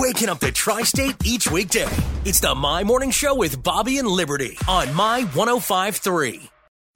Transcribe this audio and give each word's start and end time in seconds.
waking 0.00 0.28
up 0.30 0.40
the 0.40 0.50
tri 0.50 0.82
state 0.82 1.14
each 1.24 1.50
weekday. 1.50 1.86
It's 2.24 2.40
the 2.40 2.54
My 2.54 2.82
Morning 2.84 3.10
Show 3.10 3.34
with 3.34 3.62
Bobby 3.62 3.98
and 3.98 4.08
Liberty 4.08 4.56
on 4.66 4.94
My 4.94 5.22
1053. 5.34 6.48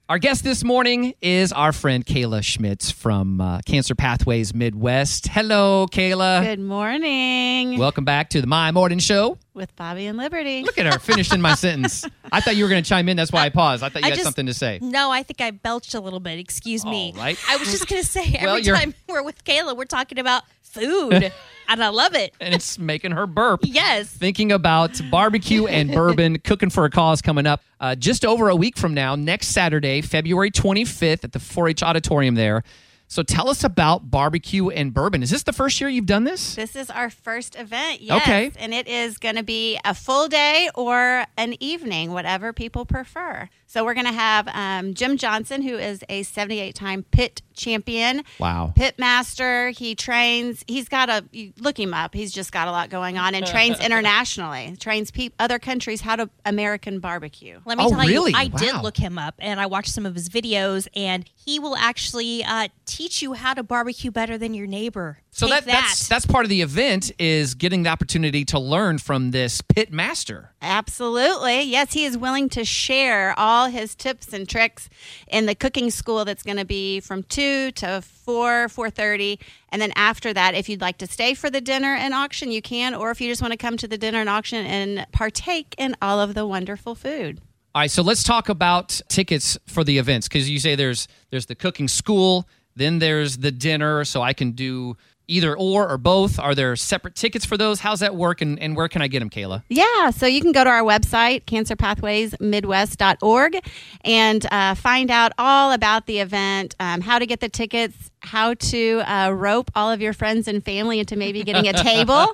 Our 0.08 0.18
guest 0.18 0.42
this 0.44 0.62
morning 0.64 1.14
is 1.22 1.50
our 1.52 1.72
friend 1.72 2.04
Kayla 2.04 2.42
Schmitz 2.42 2.90
from 2.90 3.40
uh, 3.40 3.60
Cancer 3.64 3.94
Pathways 3.94 4.54
Midwest. 4.54 5.28
Hello, 5.28 5.86
Kayla. 5.90 6.42
Good 6.44 6.60
morning 6.60 7.78
Welcome 7.78 8.04
back 8.04 8.28
to 8.30 8.40
the 8.42 8.46
My 8.46 8.70
Morning 8.70 8.98
Show. 8.98 9.38
with 9.54 9.74
Bobby 9.76 10.06
and 10.06 10.18
Liberty. 10.18 10.62
Look 10.62 10.76
at 10.78 10.84
her, 10.92 10.98
finishing 10.98 11.40
my 11.40 11.54
sentence. 11.56 12.06
I 12.32 12.40
thought 12.40 12.56
you 12.56 12.64
were 12.64 12.70
going 12.70 12.82
to 12.82 12.88
chime 12.88 13.08
in. 13.08 13.16
That's 13.16 13.32
why 13.32 13.44
I 13.44 13.48
paused. 13.50 13.82
I 13.82 13.88
thought 13.90 14.02
you 14.02 14.06
I 14.06 14.10
had 14.10 14.14
just- 14.16 14.24
something 14.24 14.46
to 14.46 14.54
say. 14.54 14.78
No, 14.82 15.10
I 15.10 15.22
think 15.22 15.40
I 15.40 15.50
belched 15.52 15.94
a 15.94 16.00
little 16.00 16.20
bit. 16.20 16.38
Excuse 16.38 16.84
me. 16.84 17.12
All 17.16 17.22
right. 17.22 17.38
I 17.48 17.56
was 17.56 17.70
just 17.70 17.86
going 17.88 18.02
to 18.02 18.08
say 18.08 18.34
every 18.38 18.62
Well, 18.62 18.78
time 18.78 18.94
we're 19.08 19.22
with 19.22 19.42
Kayla, 19.44 19.76
we're 19.76 19.84
talking 19.86 20.18
about 20.18 20.42
food, 20.62 21.32
and 21.68 21.82
I 21.82 21.88
love 21.88 22.14
it. 22.14 22.34
And 22.40 22.54
it's 22.54 22.78
making 22.78 23.12
her 23.12 23.26
burp. 23.26 23.60
Yes. 23.64 24.08
Thinking 24.08 24.52
about 24.52 25.00
barbecue 25.10 25.66
and 25.66 25.90
bourbon, 25.94 26.38
cooking 26.40 26.70
for 26.70 26.84
a 26.84 26.90
cause 26.90 27.22
coming 27.22 27.46
up 27.46 27.62
uh, 27.80 27.94
just 27.94 28.24
over 28.24 28.48
a 28.48 28.56
week 28.56 28.76
from 28.76 28.94
now, 28.94 29.14
next 29.14 29.48
Saturday, 29.48 30.00
February 30.00 30.50
25th 30.50 31.24
at 31.24 31.32
the 31.32 31.40
4 31.40 31.68
H 31.68 31.82
Auditorium 31.82 32.34
there. 32.34 32.62
So 33.06 33.22
tell 33.22 33.48
us 33.48 33.62
about 33.62 34.10
barbecue 34.10 34.70
and 34.70 34.92
bourbon. 34.92 35.22
Is 35.22 35.30
this 35.30 35.42
the 35.42 35.52
first 35.52 35.80
year 35.80 35.90
you've 35.90 36.06
done 36.06 36.24
this? 36.24 36.54
This 36.54 36.74
is 36.74 36.90
our 36.90 37.10
first 37.10 37.54
event, 37.54 38.00
yes. 38.00 38.22
Okay. 38.22 38.50
And 38.56 38.72
it 38.72 38.88
is 38.88 39.18
going 39.18 39.36
to 39.36 39.42
be 39.42 39.78
a 39.84 39.94
full 39.94 40.26
day 40.26 40.70
or 40.74 41.26
an 41.36 41.54
evening, 41.62 42.12
whatever 42.12 42.52
people 42.52 42.86
prefer. 42.86 43.48
So 43.66 43.84
we're 43.84 43.94
going 43.94 44.06
to 44.06 44.12
have 44.12 44.48
um, 44.48 44.94
Jim 44.94 45.16
Johnson, 45.16 45.62
who 45.62 45.76
is 45.76 46.02
a 46.08 46.22
78 46.22 46.74
time 46.74 47.04
pit 47.10 47.42
champion. 47.54 48.22
Wow. 48.38 48.72
Pit 48.76 48.98
master. 48.98 49.70
He 49.70 49.94
trains, 49.94 50.64
he's 50.66 50.88
got 50.88 51.08
a, 51.08 51.24
you 51.32 51.52
look 51.58 51.78
him 51.78 51.94
up, 51.94 52.14
he's 52.14 52.32
just 52.32 52.52
got 52.52 52.68
a 52.68 52.70
lot 52.70 52.90
going 52.90 53.18
on 53.18 53.34
and 53.34 53.46
trains 53.46 53.80
internationally, 53.84 54.76
trains 54.78 55.10
pe- 55.10 55.30
other 55.38 55.58
countries 55.58 56.00
how 56.00 56.16
to 56.16 56.28
American 56.44 57.00
barbecue. 57.00 57.60
Let 57.64 57.78
me 57.78 57.84
Oh, 57.84 57.90
tell 57.90 58.00
really? 58.00 58.32
you, 58.32 58.36
I 58.36 58.44
Wow. 58.52 58.58
did 58.58 58.74
look 58.82 58.96
him 58.96 59.18
up, 59.18 59.34
and 59.38 59.60
I 59.60 59.66
watched 59.66 59.90
some 59.90 60.06
of 60.06 60.14
his 60.14 60.28
videos, 60.28 60.86
and 60.94 61.28
he 61.34 61.58
will 61.58 61.76
actually 61.76 62.44
uh, 62.44 62.68
teach 62.86 63.22
you 63.22 63.32
how 63.34 63.54
to 63.54 63.62
barbecue 63.62 64.10
better 64.10 64.36
than 64.38 64.54
your 64.54 64.66
neighbor. 64.66 65.18
So 65.30 65.48
Take 65.48 65.64
that, 65.64 65.72
that's 65.72 66.08
that's 66.08 66.26
part 66.26 66.44
of 66.44 66.48
the 66.48 66.62
event 66.62 67.10
is 67.18 67.54
getting 67.54 67.82
the 67.82 67.90
opportunity 67.90 68.44
to 68.46 68.58
learn 68.60 68.98
from 68.98 69.32
this 69.32 69.60
pit 69.62 69.92
master. 69.92 70.52
Absolutely. 70.62 71.62
Yes, 71.62 71.92
he 71.92 72.04
is 72.04 72.16
willing 72.16 72.48
to 72.50 72.64
share 72.64 73.34
all 73.36 73.66
his 73.68 73.96
tips 73.96 74.32
and 74.32 74.48
tricks 74.48 74.88
in 75.26 75.46
the 75.46 75.56
cooking 75.56 75.90
school 75.90 76.24
that's 76.24 76.44
going 76.44 76.58
to 76.58 76.64
be 76.64 77.00
from 77.00 77.24
2 77.24 77.40
to 77.72 78.02
4, 78.02 78.68
4:30. 78.68 79.38
And 79.70 79.80
then 79.80 79.92
after 79.96 80.32
that, 80.32 80.54
if 80.54 80.68
you'd 80.68 80.80
like 80.80 80.98
to 80.98 81.06
stay 81.06 81.34
for 81.34 81.50
the 81.50 81.60
dinner 81.60 81.94
and 81.94 82.14
auction, 82.14 82.50
you 82.50 82.62
can 82.62 82.94
or 82.94 83.10
if 83.10 83.20
you 83.20 83.28
just 83.28 83.42
want 83.42 83.52
to 83.52 83.58
come 83.58 83.76
to 83.76 83.88
the 83.88 83.98
dinner 83.98 84.20
and 84.20 84.28
auction 84.28 84.64
and 84.66 85.06
partake 85.12 85.74
in 85.78 85.96
all 86.00 86.20
of 86.20 86.34
the 86.34 86.46
wonderful 86.46 86.94
food. 86.94 87.40
All 87.74 87.80
right, 87.80 87.90
so 87.90 88.02
let's 88.02 88.22
talk 88.22 88.48
about 88.48 89.00
tickets 89.08 89.58
for 89.66 89.82
the 89.82 89.98
events 89.98 90.28
because 90.28 90.48
you 90.48 90.60
say 90.60 90.76
there's 90.76 91.08
there's 91.30 91.46
the 91.46 91.56
cooking 91.56 91.88
school, 91.88 92.48
then 92.76 93.00
there's 93.00 93.38
the 93.38 93.50
dinner, 93.50 94.04
so 94.04 94.22
I 94.22 94.32
can 94.32 94.52
do 94.52 94.96
either 95.26 95.56
or 95.56 95.90
or 95.90 95.98
both. 95.98 96.38
Are 96.38 96.54
there 96.54 96.76
separate 96.76 97.14
tickets 97.14 97.44
for 97.44 97.56
those? 97.56 97.80
How's 97.80 98.00
that 98.00 98.14
work, 98.14 98.40
and, 98.40 98.58
and 98.58 98.76
where 98.76 98.88
can 98.88 99.02
I 99.02 99.08
get 99.08 99.20
them, 99.20 99.30
Kayla? 99.30 99.62
Yeah, 99.68 100.10
so 100.10 100.26
you 100.26 100.40
can 100.40 100.52
go 100.52 100.64
to 100.64 100.70
our 100.70 100.82
website, 100.82 101.44
cancerpathwaysmidwest.org, 101.44 103.60
and 104.04 104.46
uh, 104.50 104.74
find 104.74 105.10
out 105.10 105.32
all 105.38 105.72
about 105.72 106.06
the 106.06 106.20
event, 106.20 106.74
um, 106.80 107.00
how 107.00 107.18
to 107.18 107.26
get 107.26 107.40
the 107.40 107.48
tickets, 107.48 108.10
how 108.20 108.54
to 108.54 109.02
uh, 109.06 109.30
rope 109.30 109.70
all 109.74 109.90
of 109.90 110.00
your 110.00 110.12
friends 110.12 110.48
and 110.48 110.64
family 110.64 111.00
into 111.00 111.16
maybe 111.16 111.42
getting 111.42 111.68
a 111.68 111.72
table. 111.82 112.26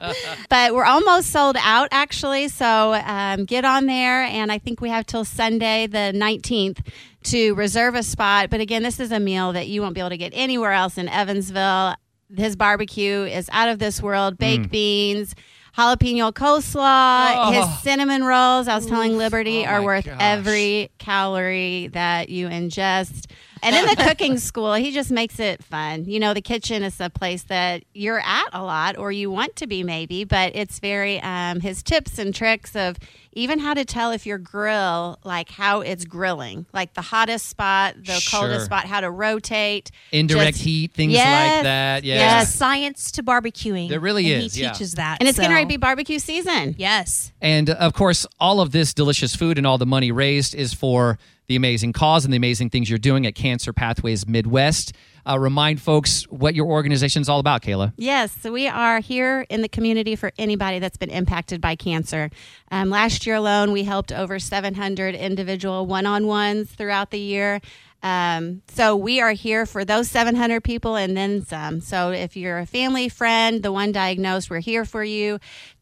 but 0.48 0.74
we're 0.74 0.84
almost 0.84 1.30
sold 1.30 1.56
out, 1.60 1.88
actually. 1.90 2.48
So 2.48 2.94
um, 2.94 3.44
get 3.44 3.64
on 3.64 3.86
there, 3.86 4.22
and 4.22 4.52
I 4.52 4.58
think 4.58 4.80
we 4.80 4.88
have 4.90 5.06
till 5.06 5.24
Sunday, 5.24 5.86
the 5.86 6.12
19th. 6.14 6.86
To 7.24 7.54
reserve 7.54 7.96
a 7.96 8.02
spot. 8.02 8.48
But 8.48 8.60
again, 8.60 8.82
this 8.82 8.98
is 8.98 9.12
a 9.12 9.20
meal 9.20 9.52
that 9.52 9.68
you 9.68 9.82
won't 9.82 9.92
be 9.92 10.00
able 10.00 10.08
to 10.08 10.16
get 10.16 10.32
anywhere 10.34 10.72
else 10.72 10.96
in 10.96 11.06
Evansville. 11.06 11.94
His 12.36 12.56
barbecue 12.56 13.24
is 13.24 13.48
out 13.52 13.68
of 13.68 13.78
this 13.78 14.02
world. 14.02 14.38
Baked 14.38 14.66
mm. 14.66 14.70
beans, 14.70 15.34
jalapeno 15.76 16.32
coleslaw, 16.32 17.32
Oh. 17.36 17.50
his 17.52 17.82
cinnamon 17.82 18.24
rolls. 18.24 18.68
I 18.68 18.74
was 18.76 18.86
telling 18.86 19.16
Liberty 19.16 19.64
Oh 19.66 19.70
are 19.70 19.82
worth 19.82 20.06
gosh. 20.06 20.16
every 20.20 20.90
calorie 20.98 21.88
that 21.92 22.28
you 22.28 22.48
ingest. 22.48 23.26
And 23.62 23.74
in 23.76 23.86
the 23.86 23.96
cooking 23.96 24.38
school, 24.38 24.74
he 24.74 24.90
just 24.92 25.10
makes 25.10 25.38
it 25.38 25.62
fun. 25.62 26.04
You 26.06 26.18
know, 26.20 26.34
the 26.34 26.40
kitchen 26.40 26.82
is 26.82 27.00
a 27.00 27.10
place 27.10 27.42
that 27.44 27.84
you're 27.94 28.20
at 28.20 28.48
a 28.52 28.62
lot, 28.62 28.96
or 28.96 29.12
you 29.12 29.30
want 29.30 29.56
to 29.56 29.66
be 29.66 29.82
maybe, 29.82 30.24
but 30.24 30.54
it's 30.56 30.78
very 30.78 31.20
um, 31.20 31.60
his 31.60 31.82
tips 31.82 32.18
and 32.18 32.34
tricks 32.34 32.74
of 32.74 32.96
even 33.32 33.60
how 33.60 33.74
to 33.74 33.84
tell 33.84 34.10
if 34.10 34.26
your 34.26 34.38
grill, 34.38 35.18
like 35.22 35.50
how 35.50 35.82
it's 35.82 36.04
grilling, 36.04 36.66
like 36.72 36.94
the 36.94 37.00
hottest 37.02 37.46
spot, 37.48 37.94
the 38.04 38.14
Sure. 38.14 38.40
coldest 38.40 38.66
spot, 38.66 38.86
how 38.86 39.00
to 39.00 39.10
rotate, 39.10 39.90
Indirect 40.10 40.54
Just- 40.56 40.64
heat, 40.64 40.92
things 40.92 41.12
Yes, 41.12 41.54
like 41.56 41.62
that. 41.62 42.04
Yeah. 42.04 42.14
yes. 42.16 42.46
There's 42.46 42.54
science 42.58 43.10
to 43.12 43.22
barbecuing. 43.22 43.88
There 43.88 44.00
really 44.00 44.32
and 44.32 44.42
is, 44.44 44.54
He 44.54 44.62
yeah. 44.62 44.72
teaches 44.72 44.94
that, 44.94 45.18
and 45.20 45.28
it's 45.28 45.36
so- 45.36 45.42
getting 45.42 45.54
ready 45.54 45.64
to 45.66 45.68
be 45.68 45.76
barbecue 45.76 46.18
season. 46.18 46.74
Yes. 46.76 47.30
And 47.40 47.70
of 47.70 47.92
course, 47.92 48.26
all 48.40 48.60
of 48.60 48.72
this 48.72 48.92
delicious 48.94 49.36
food 49.36 49.58
and 49.58 49.66
all 49.66 49.78
the 49.78 49.86
money 49.86 50.10
raised 50.10 50.54
is 50.56 50.74
for 50.74 51.16
the 51.50 51.56
amazing 51.56 51.92
cause 51.92 52.24
and 52.24 52.32
the 52.32 52.36
amazing 52.36 52.70
things 52.70 52.88
you're 52.88 52.96
doing 52.96 53.26
at 53.26 53.34
Cancer 53.34 53.72
Pathways 53.72 54.24
Midwest. 54.24 54.92
Uh, 55.28 55.36
remind 55.36 55.82
folks 55.82 56.22
what 56.30 56.54
your 56.54 56.66
organization's 56.66 57.28
all 57.28 57.40
about, 57.40 57.60
Kayla. 57.60 57.92
Yes, 57.96 58.30
so 58.40 58.52
we 58.52 58.68
are 58.68 59.00
here 59.00 59.44
in 59.50 59.60
the 59.60 59.68
community 59.68 60.14
for 60.14 60.30
anybody 60.38 60.78
that's 60.78 60.96
been 60.96 61.10
impacted 61.10 61.60
by 61.60 61.74
cancer. 61.74 62.30
Um, 62.70 62.88
last 62.88 63.26
year 63.26 63.34
alone, 63.34 63.72
we 63.72 63.82
helped 63.82 64.12
over 64.12 64.38
700 64.38 65.16
individual 65.16 65.86
one 65.86 66.06
on 66.06 66.28
ones 66.28 66.70
throughout 66.70 67.10
the 67.10 67.18
year. 67.18 67.60
Um, 68.00 68.62
so 68.68 68.94
we 68.94 69.20
are 69.20 69.32
here 69.32 69.66
for 69.66 69.84
those 69.84 70.08
700 70.08 70.62
people 70.62 70.94
and 70.94 71.16
then 71.16 71.44
some. 71.44 71.80
So 71.80 72.12
if 72.12 72.36
you're 72.36 72.60
a 72.60 72.66
family 72.66 73.08
friend, 73.08 73.60
the 73.60 73.72
one 73.72 73.90
diagnosed, 73.90 74.50
we're 74.50 74.60
here 74.60 74.84
for 74.84 75.02
you 75.02 75.40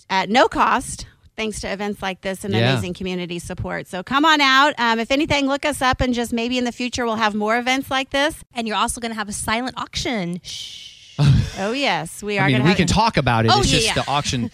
at 0.09 0.31
no 0.31 0.49
cost. 0.49 1.05
Thanks 1.39 1.61
to 1.61 1.73
events 1.73 2.03
like 2.03 2.21
this 2.21 2.45
and 2.45 2.53
Yeah. 2.53 2.73
amazing 2.73 2.95
community 2.95 3.39
support. 3.39 3.87
So 3.87 4.03
come 4.03 4.25
on 4.25 4.41
out. 4.41 4.75
Um, 4.77 4.99
if 4.99 5.13
anything, 5.13 5.47
look 5.47 5.65
us 5.65 5.81
up 5.81 6.01
and 6.01 6.13
just 6.13 6.33
maybe 6.33 6.59
in 6.59 6.65
the 6.65 6.73
future 6.73 7.07
we'll 7.07 7.15
have 7.15 7.33
more 7.35 7.57
events 7.59 7.93
like 7.93 8.11
this. 8.11 8.35
And 8.55 8.67
you're 8.67 8.77
also 8.77 9.01
going 9.01 9.13
to 9.13 9.17
have 9.19 9.29
a 9.29 9.33
silent 9.33 9.79
auction. 9.79 10.41
Shh. 10.43 11.15
Oh, 11.61 11.71
yes. 11.73 12.25
We 12.25 12.39
are 12.41 12.43
I 12.43 12.49
mean, 12.49 12.57
going 12.59 12.65
we 12.65 12.71
to 12.73 12.77
can 12.77 12.87
talk 12.89 13.17
about 13.17 13.45
it. 13.47 13.53
Oh, 13.55 13.61
it's 13.61 13.71
yeah, 13.73 13.79
just 13.79 13.87
yeah. 13.97 14.03
the 14.03 14.11
auction. 14.11 14.51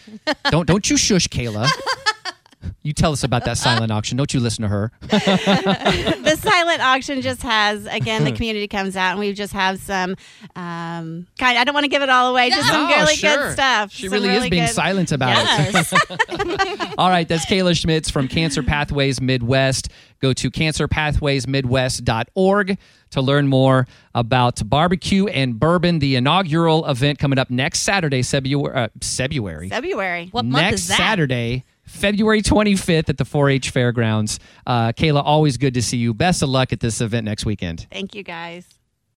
don't 0.50 0.66
don't 0.66 0.88
you 0.90 0.98
shush, 0.98 1.26
Kayla. 1.28 1.68
You 2.84 2.92
tell 2.92 3.10
us 3.12 3.24
about 3.24 3.46
that 3.46 3.56
silent 3.56 3.90
auction. 3.96 4.16
Don't 4.18 4.32
you 4.34 4.38
listen 4.40 4.60
to 4.62 4.68
her. 4.68 4.92
the 5.00 6.38
silent 6.40 6.82
auction 6.82 7.22
just 7.22 7.42
has 7.42 7.86
again 7.86 8.22
the 8.24 8.32
community 8.32 8.68
comes 8.68 8.94
out 8.94 9.12
and 9.12 9.20
we 9.20 9.32
just 9.32 9.54
have 9.54 9.78
some 9.80 10.10
um 10.54 11.26
kind 11.38 11.56
I 11.58 11.64
don't 11.64 11.72
want 11.74 11.84
to 11.84 11.88
give 11.88 12.02
it 12.02 12.10
all 12.10 12.30
away 12.30 12.50
just 12.50 12.68
some 12.68 12.82
No, 12.88 12.94
really 12.96 13.16
sure. 13.16 13.36
good 13.36 13.52
stuff 13.54 13.90
She 13.90 14.08
Some 14.08 14.22
really, 14.22 14.28
is 14.36 14.48
being 14.50 14.66
good- 14.66 14.74
silent 14.74 15.10
about 15.12 15.34
it. 15.38 16.94
All 16.98 17.08
right, 17.08 17.26
that's 17.26 17.46
Kayla 17.46 17.74
Schmitz 17.76 18.10
from 18.10 18.28
Cancer 18.28 18.62
Pathways 18.62 19.18
Midwest. 19.20 19.88
Go 20.20 20.32
to 20.34 20.50
cancerpathwaysmidwest.org 20.50 22.78
to 23.10 23.20
learn 23.22 23.48
more 23.48 23.86
about 24.14 24.62
barbecue 24.68 25.26
and 25.26 25.58
bourbon, 25.58 25.98
the 25.98 26.14
inaugural 26.16 26.86
event 26.86 27.18
coming 27.18 27.38
up 27.38 27.50
next 27.50 27.80
Saturday, 27.80 28.22
February. 28.22 28.74
Uh, 28.76 28.88
February. 29.02 29.68
February 29.68 30.28
What 30.32 30.44
month 30.44 30.62
next 30.62 30.82
is 30.82 30.88
that? 30.88 30.96
Saturday, 30.98 31.64
February 31.84 32.42
25th 32.42 33.08
at 33.08 33.18
the 33.18 33.24
4 33.24 33.50
H 33.50 33.70
Fairgrounds. 33.70 34.38
Uh, 34.66 34.92
Kayla, 34.92 35.22
always 35.24 35.56
good 35.56 35.74
to 35.74 35.82
see 35.82 35.96
you. 35.96 36.14
Best 36.14 36.42
of 36.42 36.48
luck 36.48 36.72
at 36.72 36.80
this 36.80 37.00
event 37.00 37.24
next 37.24 37.44
weekend. 37.44 37.86
thank 37.90 38.14
you 38.14 38.22
guys 38.22 38.66